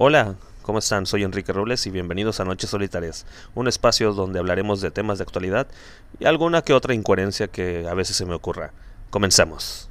[0.00, 1.06] Hola, ¿cómo están?
[1.06, 3.26] Soy Enrique Robles y bienvenidos a Noches Solitarias,
[3.56, 5.66] un espacio donde hablaremos de temas de actualidad
[6.20, 8.70] y alguna que otra incoherencia que a veces se me ocurra.
[9.10, 9.90] Comencemos.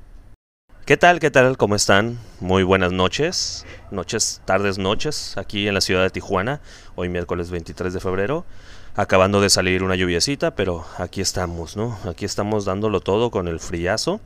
[0.86, 1.20] ¿Qué tal?
[1.20, 1.58] ¿Qué tal?
[1.58, 2.20] ¿Cómo están?
[2.40, 6.62] Muy buenas noches, noches, tardes, noches, aquí en la ciudad de Tijuana,
[6.96, 8.46] hoy miércoles 23 de febrero,
[8.96, 12.00] acabando de salir una lluviecita, pero aquí estamos, ¿no?
[12.06, 14.22] Aquí estamos dándolo todo con el friazo,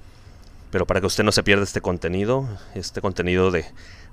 [0.70, 3.66] pero para que usted no se pierda este contenido, este contenido de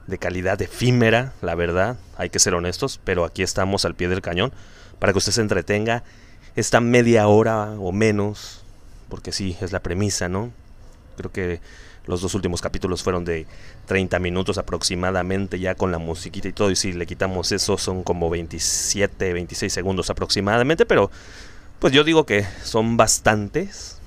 [0.09, 4.23] de calidad efímera, la verdad, hay que ser honestos, pero aquí estamos al pie del
[4.23, 4.53] cañón
[4.99, 6.03] para que usted se entretenga
[6.57, 8.65] esta media hora o menos,
[9.11, 10.51] porque sí, es la premisa, ¿no?
[11.17, 11.61] Creo que
[12.07, 13.47] los dos últimos capítulos fueron de
[13.85, 18.03] 30 minutos aproximadamente, ya con la musiquita y todo, y si le quitamos eso son
[18.03, 21.11] como 27, 26 segundos aproximadamente, pero
[21.81, 23.99] pues yo digo que son bastantes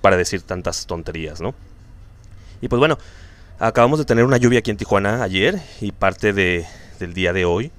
[0.00, 1.52] para decir tantas tonterías, ¿no?
[2.60, 2.96] Y pues bueno,
[3.60, 6.64] Acabamos de tener una lluvia aquí en Tijuana ayer y parte de,
[7.00, 7.72] del día de hoy.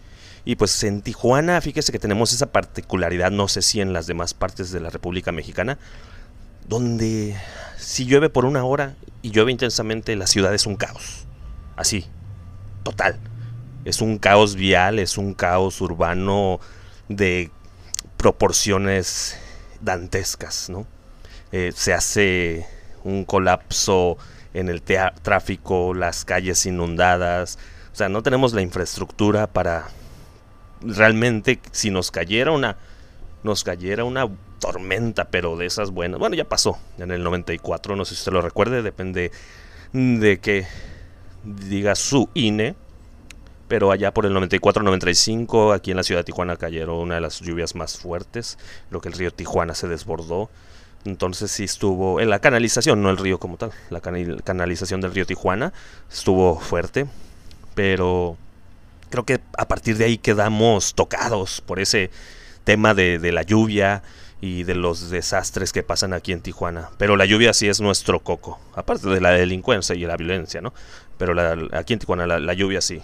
[0.44, 4.34] Y pues en Tijuana, fíjese que tenemos esa particularidad, no sé si en las demás
[4.34, 5.78] partes de la República Mexicana,
[6.68, 7.38] donde
[7.78, 11.26] si llueve por una hora y llueve intensamente, la ciudad es un caos.
[11.78, 12.06] Así,
[12.84, 13.18] total.
[13.86, 16.60] Es un caos vial, es un caos urbano
[17.08, 17.52] de
[18.18, 19.38] proporciones
[19.80, 20.86] dantescas, ¿no?
[21.54, 22.66] Eh, se hace
[23.06, 24.18] un colapso
[24.54, 27.60] en el tráfico, las calles inundadas.
[27.92, 29.88] O sea, no tenemos la infraestructura para
[30.82, 32.78] realmente si nos cayera una
[33.44, 36.20] nos cayera una tormenta, pero de esas buenas.
[36.20, 39.32] Bueno, ya pasó en el 94, no sé si usted lo recuerde, depende
[39.94, 40.68] de que
[41.44, 42.76] diga su INE.
[43.68, 47.40] Pero allá por el 94-95, aquí en la ciudad de Tijuana cayeron una de las
[47.40, 48.58] lluvias más fuertes,
[48.90, 50.50] lo que el río Tijuana se desbordó.
[51.06, 55.26] Entonces sí estuvo en la canalización, no el río como tal, la canalización del río
[55.26, 55.72] Tijuana
[56.12, 57.08] estuvo fuerte,
[57.74, 58.38] pero
[59.10, 62.12] creo que a partir de ahí quedamos tocados por ese
[62.64, 64.04] tema de, la lluvia
[64.42, 66.90] y de los desastres que pasan aquí en Tijuana.
[66.98, 70.74] Pero la lluvia sí es nuestro coco, aparte de la delincuencia y la violencia, ¿no?
[71.18, 71.34] Pero
[71.74, 73.02] aquí en Tijuana la, la lluvia sí.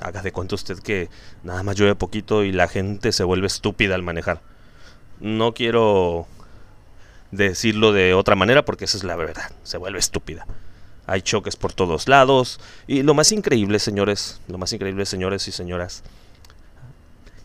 [0.00, 1.10] Haga de cuenta usted que
[1.42, 4.40] nada más llueve poquito y la gente se vuelve estúpida al manejar.
[5.20, 6.26] No quiero
[7.30, 10.46] decirlo de otra manera porque esa es la verdad, se vuelve estúpida.
[11.06, 15.52] Hay choques por todos lados y lo más increíble, señores, lo más increíble, señores y
[15.52, 16.02] señoras,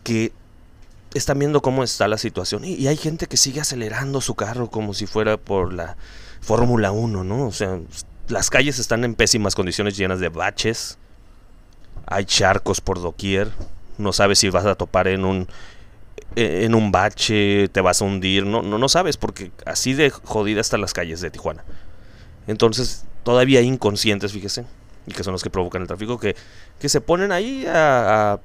[0.04, 0.32] que
[1.14, 4.94] están viendo cómo está la situación y, hay gente que sigue acelerando su carro como
[4.94, 5.96] si fuera por la
[6.40, 7.46] Fórmula 1, ¿no?
[7.46, 7.80] O sea,
[8.28, 10.98] las calles están en pésimas condiciones llenas de baches,
[12.06, 13.50] hay charcos por doquier,
[13.98, 15.48] no sabes si vas a topar en un
[16.36, 20.60] en un bache, te vas a hundir, no, no, no sabes, porque así de jodida
[20.60, 21.64] están las calles de Tijuana.
[22.46, 24.66] Entonces, todavía inconscientes, fíjese,
[25.06, 26.36] y que son los que provocan el tráfico, que,
[26.78, 28.40] que se ponen ahí a, a,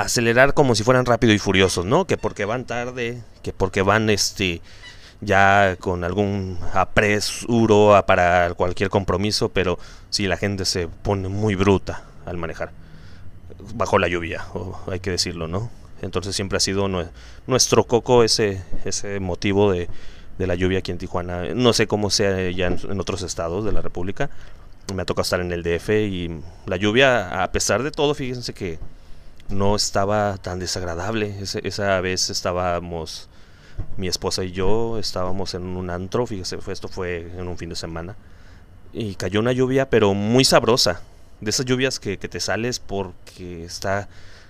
[0.00, 2.06] acelerar como si fueran rápido y furiosos, ¿no?
[2.06, 4.62] Que porque van tarde, que porque van este
[5.20, 12.04] ya con algún apresuro para cualquier compromiso, pero si la gente se pone muy bruta
[12.24, 12.72] al manejar,
[13.74, 14.46] bajo la lluvia,
[14.90, 15.70] hay que decirlo, ¿no?
[16.02, 16.88] Entonces siempre ha sido
[17.46, 19.88] nuestro coco ese, ese motivo de,
[20.38, 21.54] la lluvia aquí en Tijuana.
[21.54, 24.30] No sé cómo sea ya en, otros estados de la República.
[24.94, 28.54] Me ha tocado estar en el DF y la lluvia, a pesar de todo, fíjense
[28.54, 28.78] que
[29.50, 31.36] no estaba tan desagradable.
[31.40, 33.28] esa vez estábamos,
[33.98, 37.76] mi esposa y yo estábamos en un antro, fíjese, esto fue en un fin de
[37.76, 38.16] semana.
[38.92, 41.02] Y cayó una lluvia, pero muy sabrosa.
[41.40, 44.08] De esas lluvias que, te sales porque está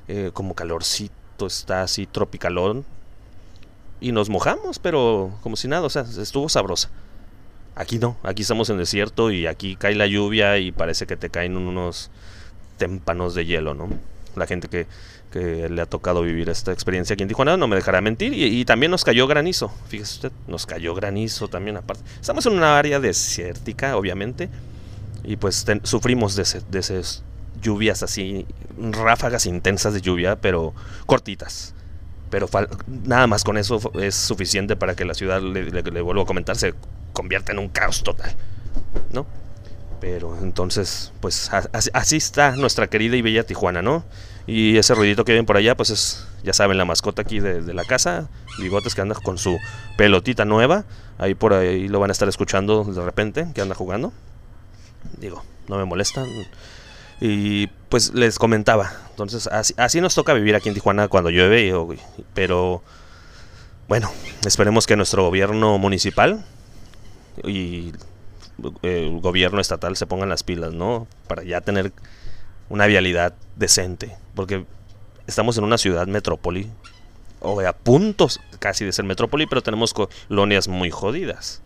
[0.08, 2.84] eh, como calorcito está así tropicalón.
[4.00, 6.90] Y nos mojamos, pero como si nada, o sea, estuvo sabrosa.
[7.74, 11.30] Aquí no, aquí estamos en desierto y aquí cae la lluvia y parece que te
[11.30, 12.10] caen unos
[12.78, 13.88] témpanos de hielo, ¿no?
[14.36, 14.86] La gente que,
[15.32, 18.32] le ha tocado vivir esta experiencia aquí en Tijuana no me dejará mentir.
[18.34, 22.02] Y, también nos cayó granizo, fíjese usted, nos cayó granizo también aparte.
[22.20, 24.48] Estamos en una área desértica, obviamente,
[25.22, 27.22] y pues sufrimos de, ese, de esas
[27.60, 28.46] lluvias así
[28.78, 30.74] ráfagas intensas de lluvia, pero
[31.06, 31.74] cortitas.
[32.30, 32.48] Pero
[32.86, 36.74] nada más con eso es suficiente para que la ciudad, le, vuelvo a comentar, se
[37.12, 38.34] convierta en un caos total.
[39.12, 39.26] ¿No?
[40.00, 44.04] Pero entonces, pues así, está nuestra querida y bella Tijuana, ¿no?
[44.46, 47.74] Y ese ruidito que ven por allá, pues es, ya saben, la mascota aquí de,
[47.74, 48.28] la casa,
[48.58, 49.58] Bigotes que anda con su
[49.98, 50.84] pelotita nueva.
[51.18, 54.12] Ahí por ahí lo van a estar escuchando de repente, que anda jugando.
[55.18, 56.24] Digo, no me molesta.
[57.20, 61.74] Y pues les comentaba, entonces así, nos toca vivir aquí en Tijuana cuando llueve,
[62.32, 62.82] pero
[63.88, 64.10] bueno,
[64.46, 66.44] esperemos que nuestro gobierno municipal
[67.44, 67.92] y
[68.82, 71.06] el gobierno estatal se pongan las pilas, ¿no?
[71.26, 71.92] Para ya tener
[72.70, 74.64] una vialidad decente, porque
[75.26, 76.70] estamos en una ciudad metrópoli,
[77.40, 81.62] o a puntos casi de ser metrópoli, pero tenemos colonias muy jodidas.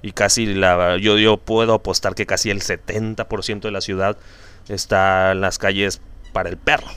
[0.00, 4.16] Y casi la, yo, yo puedo apostar que casi el 70% de la ciudad
[4.68, 6.00] está en las calles
[6.32, 6.88] para el perro.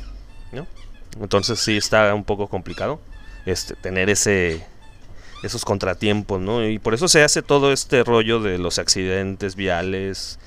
[1.19, 3.01] Entonces sí está un poco complicado
[3.45, 4.65] este, tener ese,
[5.43, 6.65] esos contratiempos, ¿no?
[6.65, 10.39] Y por eso se hace todo este rollo de los accidentes viales,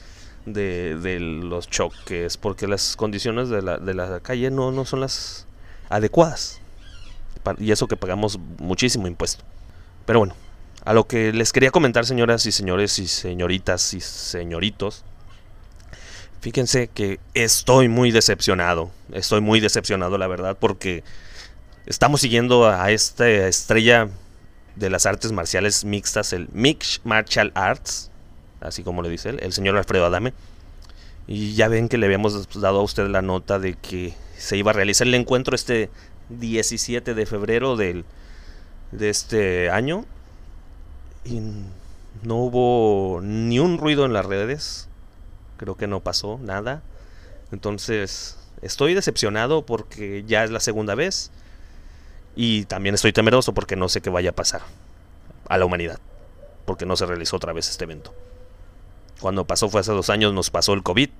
[0.47, 5.01] de, de los choques, porque las condiciones de la, de la calle no, no son
[5.01, 5.47] las
[5.89, 6.61] adecuadas.
[7.59, 9.45] Y eso que pagamos muchísimo impuesto.
[10.07, 10.35] Pero bueno,
[10.85, 15.05] a lo que les quería comentar, señoras y señores y señoritas y señoritos,
[16.45, 18.91] fíjense que estoy muy decepcionado.
[19.15, 21.03] Estoy muy decepcionado, la verdad, porque
[21.87, 24.11] estamos siguiendo a esta estrella
[24.77, 28.11] de las artes marciales mixtas, el Mixed Martial Arts,
[28.61, 30.35] así como le dice el señor Alfredo Adame.
[31.27, 34.73] Y ya ven que le habíamos dado a usted la nota de que se iba
[34.73, 35.89] a realizar el encuentro este
[36.29, 38.05] 17 de febrero del,
[38.93, 40.05] de este año
[41.25, 41.41] y
[42.23, 44.91] no hubo ni un ruido en las redes.
[45.57, 46.83] Creo que no pasó nada.
[47.53, 51.31] Entonces, estoy decepcionado porque ya es la segunda vez.
[52.37, 54.63] Y también estoy temeroso porque no sé qué vaya a pasar
[55.49, 56.01] a la humanidad.
[56.65, 58.13] Porque no se realizó otra vez este evento.
[59.21, 61.11] Cuando pasó fue hace dos años, nos pasó el COVID.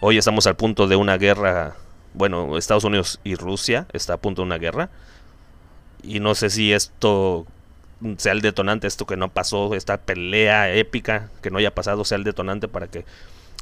[0.00, 1.76] Hoy estamos al punto de una guerra.
[2.14, 4.90] Bueno, Estados Unidos y Rusia está a punto de una guerra.
[6.02, 7.46] Y no sé si esto
[8.18, 12.18] sea el detonante, esto que no pasó, esta pelea épica que no haya pasado, sea
[12.18, 13.04] el detonante para que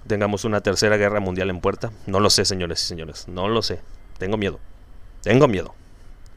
[0.06, 1.90] tengamos una tercera guerra mundial en puerta.
[2.06, 3.80] No lo sé, señores y señores, no lo sé.
[4.18, 4.60] Tengo miedo,
[5.22, 5.74] tengo miedo.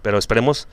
[0.01, 0.67] Pero esperemos,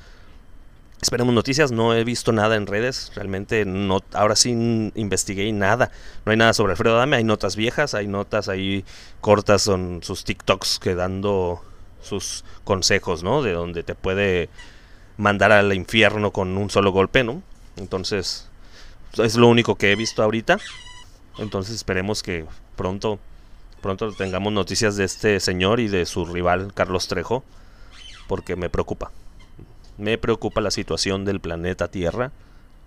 [1.01, 1.73] esperemos noticias.
[1.73, 4.01] No he visto nada en redes, realmente no.
[4.13, 4.51] Ahora sí
[4.95, 5.91] investigué nada.
[6.25, 7.17] No hay nada sobre Alfredo Dame.
[7.17, 8.85] Hay notas viejas, hay notas ahí
[9.21, 11.63] cortas, son sus TikToks que dando
[12.03, 13.43] sus consejos, ¿no?
[13.43, 14.51] De donde te puede
[15.17, 17.43] mandar al infierno con un solo golpe, ¿no?
[17.77, 18.49] Entonces,
[19.19, 20.59] es lo único que he visto ahorita.
[21.39, 22.47] Entonces esperemos que
[22.77, 23.19] pronto,
[23.81, 27.45] pronto tengamos noticias de este señor y de su rival Carlos Trejo,
[28.29, 29.11] porque me preocupa.
[29.99, 32.33] Me preocupa la situación del planeta Tierra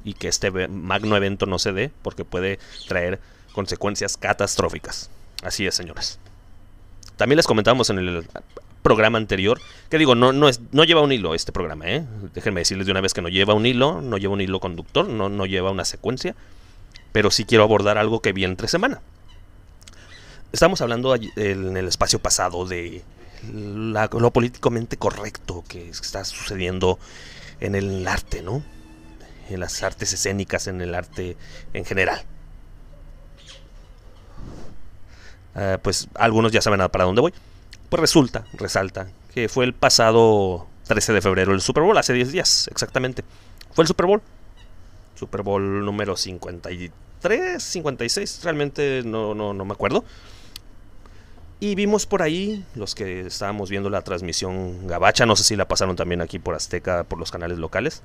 [0.04, 3.20] y que este magno evento no se dé, porque puede traer
[3.54, 5.10] consecuencias catastróficas.
[5.44, 6.20] Así es, señores.
[7.18, 8.28] También les comentamos en el
[8.82, 9.60] programa anterior,
[9.90, 12.06] que digo, no, no, es, no lleva un hilo este programa, ¿eh?
[12.34, 15.08] Déjenme decirles de una vez que no lleva un hilo, no lleva un hilo conductor,
[15.08, 16.36] no, no lleva una secuencia,
[17.12, 19.02] pero sí quiero abordar algo que vi entre semana.
[20.52, 23.04] Estamos hablando en el espacio pasado de
[23.52, 27.00] lo políticamente correcto que está sucediendo
[27.60, 28.64] en el arte, ¿no?
[29.50, 31.38] En las artes escénicas, en el arte
[31.74, 32.22] en general.
[35.58, 37.34] Ah, pues algunos ya saben para dónde voy.
[37.89, 42.31] Pues resulta, resalta, que fue el pasado 13 de febrero el Super Bowl, hace 10
[42.31, 43.24] días exactamente.
[43.72, 44.22] Fue el Super Bowl.
[45.16, 50.04] Super Bowl número 53, 56, realmente no, no, no me acuerdo.
[51.60, 55.68] Y vimos por ahí, los que estábamos viendo la transmisión Gabacha, no sé si la
[55.68, 58.04] pasaron también aquí por Azteca, por los canales locales.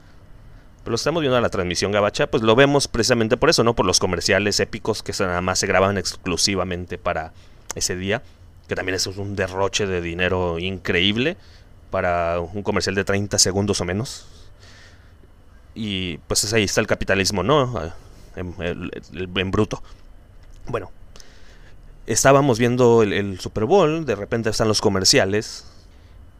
[0.85, 3.75] Pero estamos viendo la transmisión Gabacha, pues lo vemos precisamente por eso, ¿no?
[3.75, 7.33] Por los comerciales épicos que nada más se graban exclusivamente para
[7.75, 8.23] ese día
[8.73, 11.37] que también es un derroche de dinero increíble
[11.91, 14.25] para un comercial de 30 segundos o menos.
[15.75, 17.93] Y pues ahí está el capitalismo, ¿no?
[18.35, 19.83] En, bruto.
[20.69, 20.91] Bueno,
[22.07, 25.67] estábamos viendo el, Super Bowl, de repente están los comerciales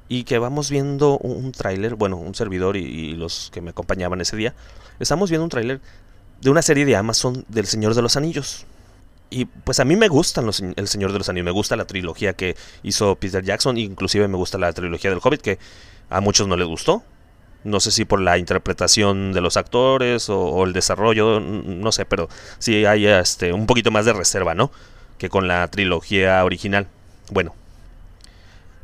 [0.09, 4.37] y que vamos viendo un, tráiler, bueno, un servidor y, los que me acompañaban ese
[4.37, 4.55] día,
[5.01, 5.83] estamos viendo un tráiler
[6.41, 8.65] de una serie de Amazon del Señor de los Anillos.
[9.33, 12.35] Y pues a mí me gustan El Señor de los Anillos, me gusta la trilogía
[12.35, 15.59] que hizo Peter Jackson, inclusive me gusta la trilogía del Hobbit, que
[16.11, 17.03] a muchos no les gustó.
[17.65, 22.29] No sé si por la interpretación de los actores o, el desarrollo, no sé, pero
[22.59, 24.71] sí hay este, un poquito más de reserva, ¿no?
[25.17, 26.89] Que con la trilogía original.
[27.31, 27.55] Bueno,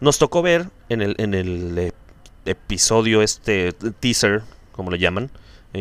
[0.00, 1.92] nos tocó ver en el, en el eh,
[2.46, 5.30] episodio, este teaser, como le llaman,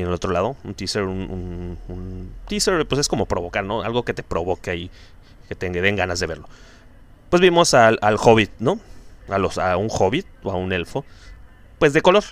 [0.02, 3.82] en el otro lado, un teaser, un, teaser, pues es como provocar, ¿no?
[3.82, 4.92] Algo que te provoque ahí,
[5.48, 6.48] que te den ganas de verlo.
[7.30, 8.80] Pues vimos al, hobbit, ¿no?
[9.30, 11.06] A, los, a un hobbit o a un elfo,
[11.80, 12.24] pues de color,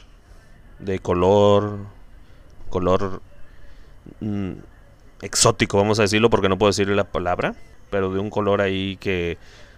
[0.80, 1.80] de color,
[2.70, 3.22] color
[4.22, 4.54] mm,
[5.22, 7.56] exótico, vamos a decirlo, porque no puedo decirle la palabra,
[7.90, 9.38] pero de un color ahí que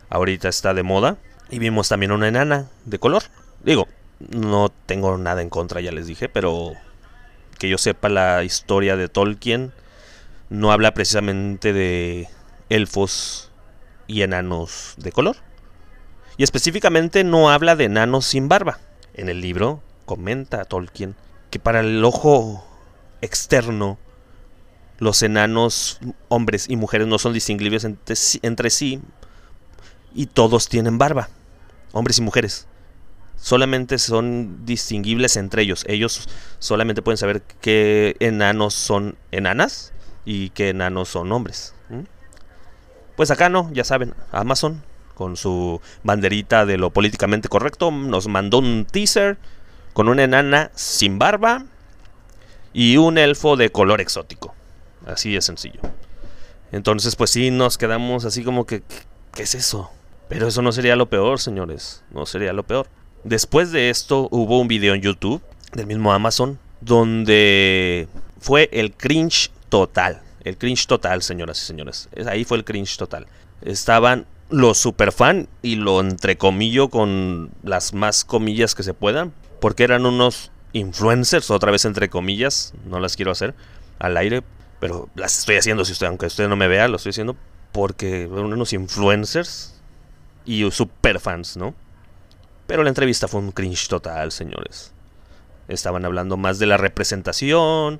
[0.09, 1.17] ahorita está de moda.
[1.49, 3.23] Y vimos también una enana de color.
[3.63, 3.87] Digo,
[4.19, 6.73] no tengo nada en contra, ya les dije, pero
[7.57, 9.71] que yo sepa la historia de Tolkien,
[10.49, 12.29] no habla precisamente de
[12.69, 13.51] elfos
[14.07, 15.37] y enanos de color.
[16.37, 18.79] Y específicamente no habla de enanos sin barba.
[19.13, 21.15] En el libro comenta Tolkien
[21.49, 22.65] que para el ojo
[23.21, 23.97] externo
[24.99, 29.01] los enanos, hombres y mujeres, no son distinguibles entre sí,
[30.13, 31.29] y todos tienen barba,
[31.91, 32.67] hombres y mujeres.
[33.37, 35.85] Solamente son distinguibles entre ellos.
[35.87, 36.27] Ellos
[36.59, 39.93] solamente pueden saber qué enanos son enanas
[40.25, 41.73] y qué enanos son hombres.
[43.15, 44.83] Pues acá no, ya saben, Amazon
[45.15, 49.39] con su banderita de lo políticamente correcto nos mandó un teaser
[49.93, 51.65] con una enana sin barba
[52.71, 54.53] y un elfo de color exótico.
[55.07, 55.79] Así de sencillo.
[56.71, 58.83] Entonces, pues sí, nos quedamos así como que,
[59.33, 59.89] ¿qué es eso?
[60.29, 62.03] Pero eso no sería lo peor, señores.
[62.11, 62.87] No sería lo peor.
[63.27, 65.41] Después de esto hubo un video en YouTube
[65.73, 68.07] del mismo Amazon donde
[68.39, 70.21] fue el cringe total.
[70.45, 72.07] El cringe total, señoras y señores.
[72.25, 73.27] Ahí fue el cringe total.
[73.61, 79.33] Estaban los superfan y lo entrecomillo con las más comillas que se puedan.
[79.59, 82.73] Porque eran unos influencers, otra vez entre comillas.
[82.85, 83.53] No las quiero hacer
[83.99, 84.41] al aire
[84.79, 87.35] pero las estoy haciendo, si usted, aunque usted no me vea, lo estoy haciendo
[87.71, 89.75] porque unos influencers
[90.45, 91.73] y super fans, ¿no?
[92.67, 94.91] Pero la entrevista fue un cringe total, señores.
[95.67, 97.99] Estaban hablando más de la representación,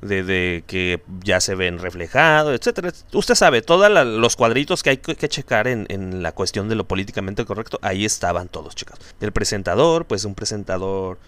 [0.00, 2.92] de, que ya se ven reflejados, etcétera.
[3.12, 6.86] Usted sabe, todos los cuadritos que hay que checar en, en, la cuestión de lo
[6.86, 8.98] políticamente correcto, ahí estaban todos, chicos.
[9.20, 11.18] El presentador, pues un presentador,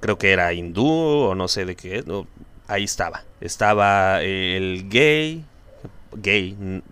[0.00, 2.26] creo que era hindú o no sé de qué, no,
[2.66, 3.24] ahí estaba.
[3.40, 5.44] Estaba el gay,
[6.12, 6.82] gay,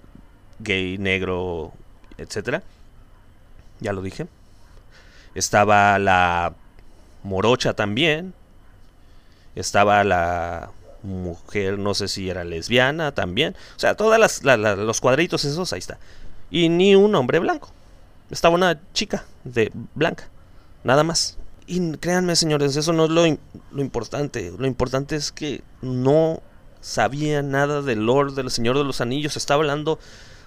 [0.58, 1.72] gay, negro,
[2.18, 2.62] etcétera.
[3.80, 4.26] Ya lo dije.
[5.36, 6.54] Estaba la
[7.22, 8.32] morocha también.
[9.54, 10.70] Estaba la
[11.02, 13.54] mujer, no sé si era lesbiana también.
[13.76, 15.98] O sea, todos los cuadritos esos, ahí está.
[16.50, 17.70] Y ni un hombre blanco.
[18.30, 20.28] Estaba una chica de blanca.
[20.84, 21.36] Nada más.
[21.66, 23.26] Y créanme, señores, eso no es lo,
[23.80, 24.52] importante.
[24.56, 26.40] Lo importante es que no
[26.80, 29.36] sabía nada del Lord, del Señor de los Anillos.
[29.36, 29.98] Estaba hablando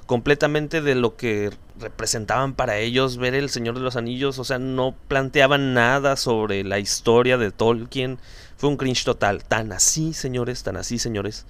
[0.09, 4.39] completamente de lo que representaban para ellos ver el Señor de los Anillos.
[4.39, 8.17] O sea, no planteaban nada sobre la historia de Tolkien.
[8.57, 9.43] Fue un cringe total.
[9.43, 11.45] Tan así, señores, tan así, señores,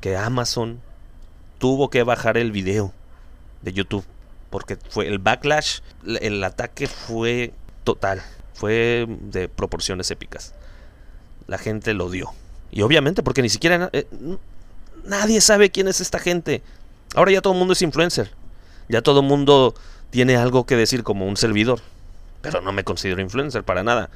[0.00, 0.80] que Amazon
[1.58, 2.92] tuvo que bajar el video
[3.62, 4.04] de YouTube.
[4.48, 7.52] Porque fue el backlash, el ataque fue
[7.82, 8.22] total
[8.54, 10.54] fue de proporciones épicas.
[11.46, 12.32] La gente lo dio.
[12.70, 14.06] Y obviamente, porque ni siquiera eh,
[15.04, 16.62] nadie sabe quién es esta gente.
[17.14, 18.30] Ahora ya todo el mundo es influencer.
[18.88, 19.74] Ya todo el mundo
[20.10, 21.80] tiene algo que decir como un servidor.
[22.42, 24.10] Pero no me considero influencer para nada.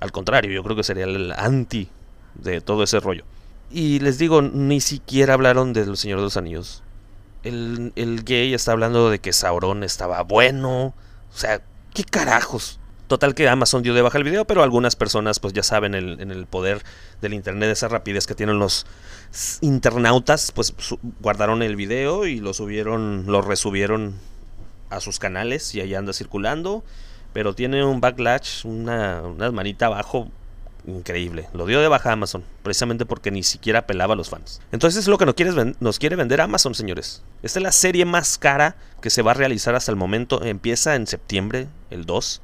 [0.00, 1.88] Al contrario, yo creo que sería el anti
[2.34, 3.24] de todo ese rollo.
[3.70, 6.82] Y les digo, ni siquiera hablaron del Señor de los Anillos.
[7.42, 10.94] El, el gay está hablando de que Sauron estaba bueno.
[11.32, 12.78] O sea, ¿qué carajos?
[13.14, 16.32] Total que Amazon dio de baja el video, pero algunas personas pues ya saben en
[16.32, 16.82] el poder
[17.20, 18.86] del internet, esa rapidez que tienen los
[19.60, 20.74] internautas, pues
[21.20, 24.14] guardaron el video y lo subieron, lo resubieron
[24.90, 26.82] a sus canales y ahí anda circulando.
[27.32, 30.28] Pero tiene un backlash, una, una manita abajo
[30.84, 31.48] increíble.
[31.52, 34.60] Lo dio de baja Amazon, precisamente porque ni siquiera apelaba a los fans.
[34.72, 37.22] Entonces es lo que nos quiere, nos quiere vender Amazon, señores.
[37.44, 40.42] Esta es la serie más cara que se va a realizar hasta el momento.
[40.42, 42.42] Empieza en septiembre, el 2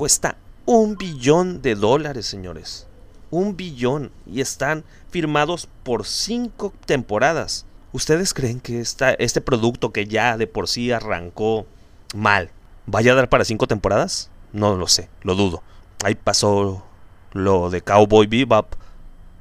[0.00, 2.86] cuesta un billón de dólares, señores.
[3.30, 4.10] Un billón.
[4.24, 7.66] Y están firmados por cinco temporadas.
[7.92, 11.66] ¿Ustedes creen que esta, este producto que ya de por sí arrancó
[12.14, 12.50] mal,
[12.86, 14.30] vaya a dar para cinco temporadas?
[14.54, 15.62] No lo sé, lo dudo.
[16.02, 16.82] Ahí pasó
[17.34, 18.72] lo de Cowboy Bebop,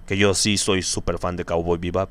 [0.08, 2.10] que yo sí soy súper fan de Cowboy Bebop.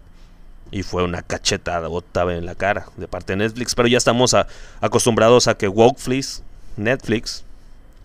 [0.70, 3.74] Y fue una cachetada botaba en la cara de parte de Netflix.
[3.74, 4.34] Pero ya estamos
[4.80, 6.42] acostumbrados a que Walkfleece,
[6.78, 7.44] Netflix,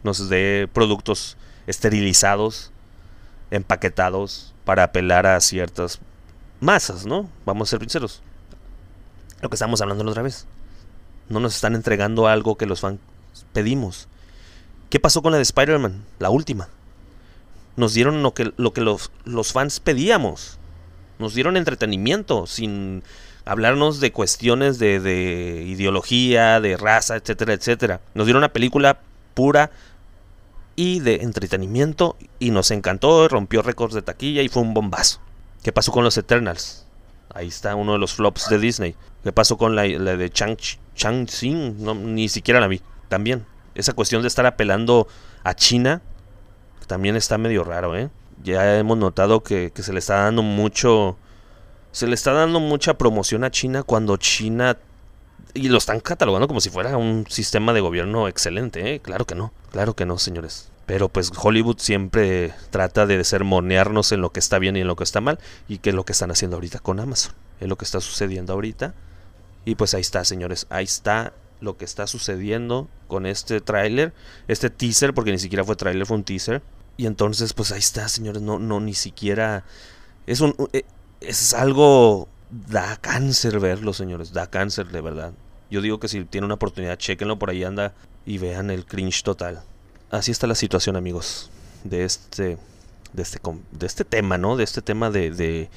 [0.04, 2.72] nos dé productos esterilizados,
[3.52, 6.00] empaquetados, para apelar a ciertas
[6.60, 7.30] masas, ¿no?
[7.46, 8.22] Vamos a ser sinceros.
[9.42, 10.46] Lo que estamos hablando la otra vez.
[11.30, 13.00] No nos están entregando algo que los fans
[13.52, 14.08] pedimos.
[14.90, 16.06] ¿Qué pasó con la de Spider-Man?
[16.20, 16.70] La última.
[17.76, 20.60] Nos dieron lo que, lo que los, los fans pedíamos.
[21.20, 23.04] Nos dieron entretenimiento sin
[23.46, 28.02] hablarnos de cuestiones de, de ideología, de raza, etcétera, etcétera.
[28.14, 29.00] Nos dieron una película
[29.34, 29.72] pura
[30.76, 35.20] y de entretenimiento y nos encantó, rompió récords de taquilla y fue un bombazo.
[35.62, 36.86] ¿Qué pasó con los Eternals?
[37.34, 38.96] Ahí está uno de los flops de Disney.
[39.24, 40.58] ¿Qué pasó con la, de Chang,
[40.96, 41.28] Chang
[41.80, 42.82] No, ni siquiera la vi.
[43.10, 43.46] También.
[43.76, 45.08] Esa cuestión de estar apelando
[45.44, 46.02] a China
[46.88, 48.10] también está medio raro, ¿eh?
[48.44, 51.18] Ya hemos notado que, que se le está dando mucho.
[51.92, 54.78] Se le está dando mucha promoción a China cuando China
[55.54, 59.00] Y lo están catalogando como si fuera un sistema de gobierno excelente, ¿eh?
[59.00, 60.72] Claro que no, claro que no, señores.
[60.86, 64.96] Pero pues Hollywood siempre trata de sermonearnos en lo que está bien y en lo
[64.96, 65.40] que está mal.
[65.68, 67.34] Y que es lo que están haciendo ahorita con Amazon.
[67.60, 68.94] Es lo que está sucediendo ahorita.
[69.66, 70.68] Y pues ahí está, señores.
[70.70, 74.14] Ahí está lo que está sucediendo con este tráiler.
[74.50, 76.62] Este teaser, porque ni siquiera fue tráiler, fue un teaser.
[76.98, 78.42] Y entonces, pues ahí está, señores.
[78.42, 79.64] No, no, ni siquiera.
[80.28, 80.54] Es un.
[80.74, 80.84] Eh,
[81.22, 82.28] es algo.
[82.68, 84.34] Da cáncer verlo, señores.
[84.34, 85.34] Da cáncer, de verdad.
[85.72, 87.94] Yo digo que si tiene una oportunidad, chequenlo por ahí anda
[88.26, 89.64] y vean el cringe total
[90.14, 91.50] así está la situación, amigos,
[91.84, 92.58] de este,
[93.14, 93.40] de este,
[93.72, 94.56] de este tema, ¿no?
[94.56, 95.70] De este tema de, de,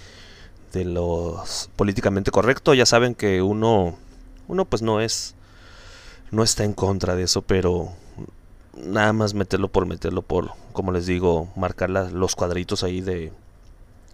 [0.73, 2.75] de los políticamente correcto.
[2.75, 3.97] Ya saben que uno,
[4.47, 5.35] uno pues no es,
[6.31, 7.93] no está en contra de eso, pero
[8.77, 13.33] nada más meterlo por meterlo por, como les digo, marcar los cuadritos ahí de,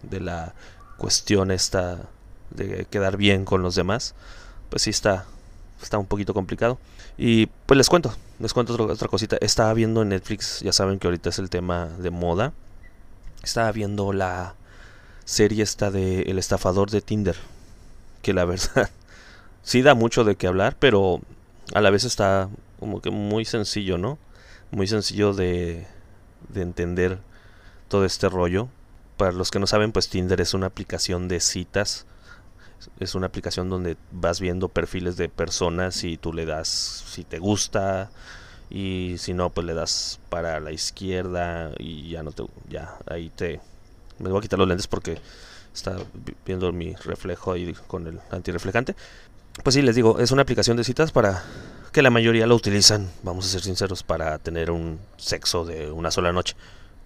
[0.02, 0.54] de la
[0.98, 2.08] cuestión esta
[2.54, 4.14] de quedar bien con los demás,
[4.70, 5.26] pues sí está,
[5.82, 6.78] está un poquito complicado.
[7.18, 9.36] Y pues les cuento, les cuento otra, cosita.
[9.40, 12.52] Estaba viendo en Netflix, ya saben que ahorita es el tema de moda.
[13.42, 14.54] Estaba viendo la
[15.24, 17.36] serie esta de El estafador de Tinder.
[18.22, 18.90] Que la verdad
[19.62, 21.20] sí da mucho de qué hablar, pero
[21.74, 22.48] a la vez está
[22.80, 24.18] como que muy sencillo, ¿no?
[24.70, 25.86] Muy sencillo de,
[26.48, 27.18] de entender
[27.88, 28.68] todo este rollo.
[29.16, 32.06] Para los que no saben, pues Tinder es una aplicación de citas
[33.00, 37.38] es una aplicación donde vas viendo perfiles de personas y tú le das si te
[37.38, 38.10] gusta
[38.70, 43.30] y si no pues le das para la izquierda y ya no te ya ahí
[43.30, 43.60] te
[44.18, 45.18] me voy a quitar los lentes porque
[45.74, 45.96] está
[46.46, 48.94] viendo mi reflejo ahí con el antirreflejante.
[49.62, 51.42] Pues sí, les digo, es una aplicación de citas para
[51.92, 56.10] que la mayoría lo utilizan, vamos a ser sinceros, para tener un sexo de una
[56.10, 56.56] sola noche.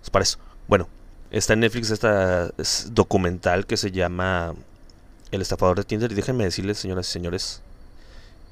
[0.03, 0.39] Es para eso.
[0.69, 0.89] Bueno,
[1.31, 2.53] está en Netflix esta
[2.91, 4.55] documental que se llama
[5.31, 6.13] el estafador de Tinder.
[6.13, 7.63] Y déjenme decirles, señoras y señores,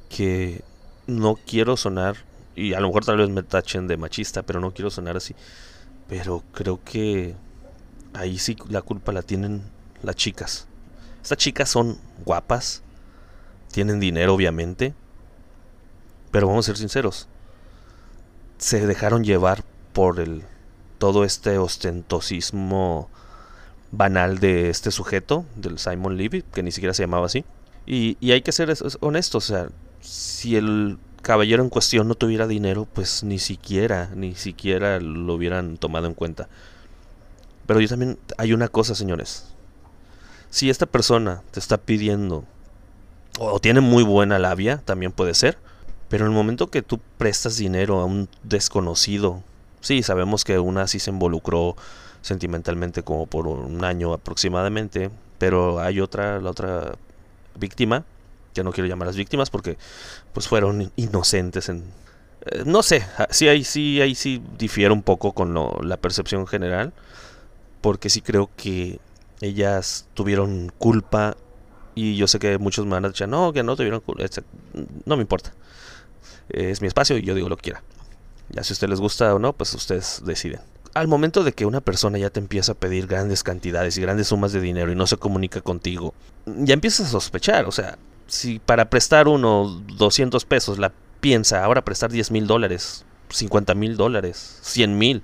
[0.08, 0.62] que
[1.06, 2.16] no quiero sonar,
[2.56, 5.34] y a lo mejor tal vez me tachen de machista, pero no quiero sonar así.
[6.08, 7.34] Pero creo que
[8.12, 9.62] ahí sí la culpa la tienen
[10.02, 10.66] las chicas.
[11.22, 12.82] Estas chicas son guapas,
[13.72, 14.94] tienen dinero obviamente,
[16.30, 17.28] pero vamos a ser sinceros,
[18.58, 20.42] se dejaron llevar por el
[20.98, 23.08] todo este ostentosismo
[23.96, 27.44] banal de este sujeto, del Simon Levy, que ni siquiera se llamaba así.
[27.86, 29.68] Y, hay que ser honestos, o sea,
[30.00, 35.76] si el caballero en cuestión no tuviera dinero, pues ni siquiera, ni siquiera lo hubieran
[35.76, 36.48] tomado en cuenta.
[37.66, 39.46] Pero yo también hay una cosa, señores.
[40.50, 42.44] Si esta persona te está pidiendo,
[43.38, 45.58] o tiene muy buena labia, también puede ser,
[46.08, 49.42] pero en el momento que tú prestas dinero a un desconocido,
[49.84, 51.76] sí, sabemos que una sí se involucró
[52.22, 56.94] sentimentalmente como por un año aproximadamente, pero hay otra, la otra
[57.54, 58.04] víctima,
[58.54, 59.76] que no quiero llamar las víctimas porque
[60.32, 61.84] pues fueron inocentes en...
[62.46, 65.54] Eh, no sé, ah, sí ahí sí, ahí sí difiere un poco con
[65.86, 66.92] la percepción general,
[67.80, 68.98] porque sí creo que
[69.42, 71.36] ellas tuvieron culpa
[71.94, 74.24] y yo sé que muchos me van a decir, no, que no tuvieron culpa,
[75.04, 75.52] no me importa.
[76.48, 77.82] Es mi espacio y yo digo lo que quiera.
[78.50, 80.60] Ya si a ustedes les gusta o no, pues ustedes deciden
[80.94, 84.28] al momento de que una persona ya te empieza a pedir grandes cantidades y grandes
[84.28, 86.14] sumas de dinero y no se comunica contigo,
[86.46, 87.66] ya empiezas a sospechar.
[87.66, 93.04] O sea, si para prestar uno 200 pesos la piensa, ahora prestar 10 mil dólares,
[93.30, 95.22] 50 mil dólares, 100 mil,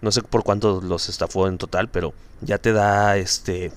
[0.00, 3.72] no sé por cuánto los estafó en total, pero ya te da este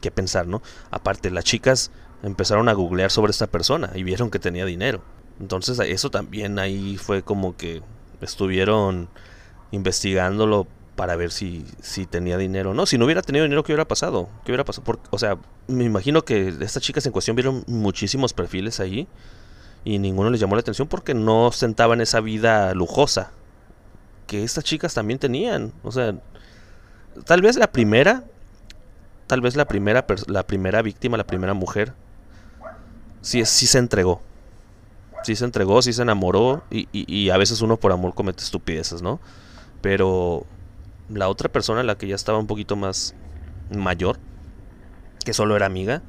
[0.00, 0.62] que pensar, ¿no?
[0.90, 1.90] Aparte, las chicas
[2.22, 5.02] empezaron a googlear sobre esta persona y vieron que tenía dinero.
[5.40, 7.82] Entonces, eso también ahí fue como que
[8.20, 9.08] estuvieron
[9.70, 12.74] investigándolo para ver si, si tenía dinero.
[12.74, 14.28] No, si no hubiera tenido dinero, ¿qué hubiera pasado?
[14.44, 14.98] ¿Qué hubiera pasado?
[15.10, 19.06] o sea, me imagino que estas chicas en cuestión vieron muchísimos perfiles allí
[19.84, 23.30] y ninguno les llamó la atención porque no ostentaban esa vida lujosa
[24.26, 25.72] que estas chicas también tenían.
[25.82, 26.14] O sea,
[27.24, 28.24] tal vez la primera,
[29.26, 31.94] tal vez la primera, la primera víctima, la primera mujer,
[33.22, 34.20] sí, sí se entregó.
[35.22, 39.02] Sí se entregó, sí se enamoró y, y a veces uno por amor comete estupideces,
[39.02, 39.20] ¿no?
[39.80, 40.46] Pero
[41.08, 43.14] la otra persona, la que ya estaba un poquito más
[43.74, 44.18] mayor,
[45.24, 46.02] que solo era amiga,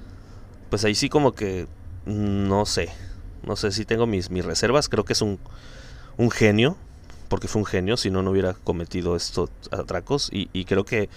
[0.70, 1.68] pues ahí sí como que
[2.06, 2.90] no sé.
[3.44, 4.90] No sé si tengo mis, mis reservas.
[4.90, 5.40] Creo que es un,
[6.18, 6.78] un genio,
[7.28, 10.30] porque fue un genio, si no, no hubiera cometido estos atracos.
[10.32, 11.10] Y, y creo que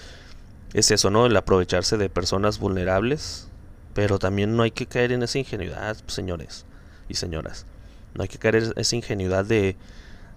[0.72, 1.26] es eso, ¿no?
[1.26, 3.48] El aprovecharse de personas vulnerables.
[3.94, 6.64] Pero también no hay que caer en esa ingenuidad, señores
[7.08, 7.66] y señoras.
[8.14, 9.76] No hay que caer esa ingenuidad de,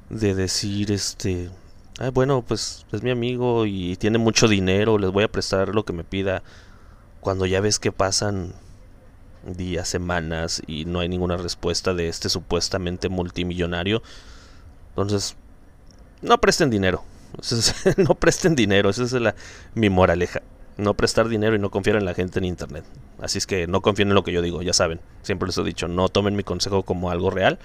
[0.09, 1.49] de decir, este,
[2.13, 5.93] bueno, pues es mi amigo y tiene mucho dinero, les voy a prestar lo que
[5.93, 6.43] me pida.
[7.21, 8.53] Cuando ya ves que pasan
[9.45, 14.03] días, semanas y no hay ninguna respuesta de este supuestamente multimillonario.
[14.89, 15.35] Entonces,
[16.21, 17.03] no presten dinero.
[17.97, 19.35] no presten dinero, esa es la,
[19.73, 20.41] mi moraleja.
[20.77, 22.83] No prestar dinero y no confiar en la gente en internet.
[23.21, 24.99] Así es que no confíen en lo que yo digo, ya saben.
[25.21, 27.59] Siempre les he dicho, no tomen mi consejo como algo real.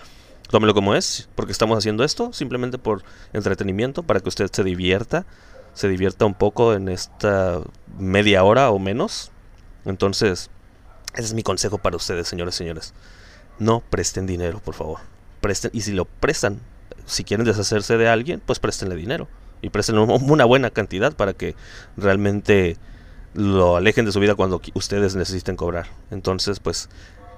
[0.49, 5.25] Tómenlo como es, porque estamos haciendo esto simplemente por entretenimiento, para que usted se divierta,
[5.75, 7.61] se divierta un poco en esta
[7.99, 9.31] media hora o menos.
[9.85, 10.51] Entonces,
[11.15, 12.95] ese es mi consejo para ustedes, señores señores.
[13.59, 15.01] No presten dinero, por favor.
[15.41, 16.61] Presten, y si lo prestan,
[17.07, 19.29] si quieren deshacerse de alguien, pues préstenle dinero.
[19.63, 21.55] Y presten una buena cantidad para que
[21.97, 22.77] realmente
[23.35, 25.87] lo alejen de su vida cuando ustedes necesiten cobrar.
[26.11, 26.89] Entonces, pues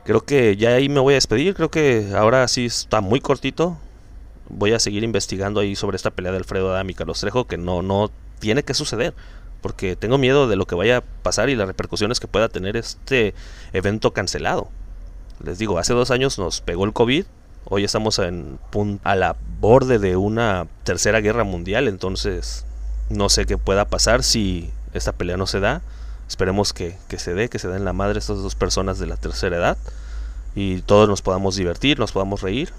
[0.04, 1.54] creo que ya ahí me voy a despedir.
[1.54, 3.76] Creo que ahora sí está muy cortito.
[4.48, 7.56] Voy a seguir investigando ahí sobre esta pelea de Alfredo Adam y Carlos Trejo, que
[7.56, 9.14] no, no tiene que suceder.
[9.60, 12.76] Porque tengo miedo de lo que vaya a pasar y las repercusiones que pueda tener
[12.76, 13.34] este
[13.72, 14.68] evento cancelado.
[15.44, 17.24] Les digo, hace dos años nos pegó el COVID.
[17.66, 18.58] Hoy estamos en,
[19.04, 21.86] a la borde de una tercera guerra mundial.
[21.86, 22.64] Entonces,
[23.08, 25.82] no sé qué pueda pasar si esta pelea no se da.
[26.28, 29.56] Esperemos que, se dé, que se den la madre estas dos personas de la tercera
[29.56, 29.78] edad.
[30.54, 32.72] Y todos nos podamos divertir, nos podamos reír.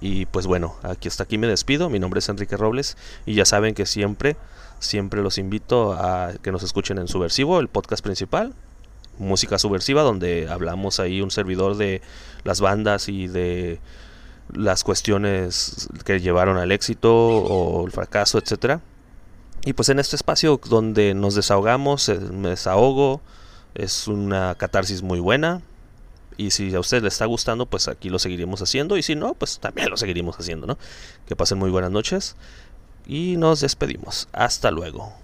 [0.00, 1.90] Y pues bueno, aquí hasta aquí me despido.
[1.90, 2.96] Mi nombre es Enrique Robles.
[3.26, 4.36] Y ya saben que siempre,
[4.78, 8.52] siempre los invito a que nos escuchen en Subversivo, el podcast principal.
[9.18, 12.00] Música subversiva, donde hablamos ahí un servidor de
[12.44, 13.78] las bandas y de
[14.52, 18.80] las cuestiones que llevaron al éxito o el fracaso, etcétera
[19.64, 23.20] y pues en este espacio donde nos desahogamos, eh, me desahogo,
[23.74, 25.62] es una catarsis muy buena.
[26.36, 28.96] Y si a usted le está gustando, pues aquí lo seguiremos haciendo.
[28.96, 30.78] Y si no, pues también lo seguiremos haciendo, ¿no?
[31.26, 32.36] Que pasen muy buenas noches.
[33.06, 34.28] Y nos despedimos.
[34.32, 35.21] Hasta luego.